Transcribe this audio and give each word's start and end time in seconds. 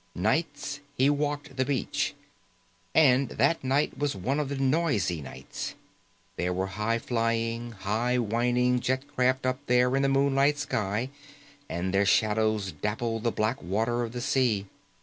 Nights 0.15 0.79
he 0.97 1.11
walked 1.11 1.57
the 1.57 1.63
beach, 1.63 2.15
and 2.95 3.29
that 3.29 3.63
night 3.63 3.99
was 3.99 4.15
one 4.15 4.39
of 4.39 4.49
the 4.49 4.57
noisy 4.57 5.21
nights. 5.21 5.75
There 6.37 6.51
were 6.51 6.65
high 6.65 6.97
flying, 6.97 7.73
high 7.73 8.17
whining 8.17 8.79
jet 8.79 9.05
craft 9.07 9.45
up 9.45 9.59
there 9.67 9.95
in 9.95 10.01
the 10.01 10.09
moonlight 10.09 10.57
sky 10.57 11.11
and 11.69 11.93
their 11.93 12.07
shadows 12.07 12.71
dappled 12.71 13.21
the 13.21 13.31
black 13.31 13.61
water 13.61 14.01
of 14.01 14.11
the 14.13 14.21
sea. 14.21 14.65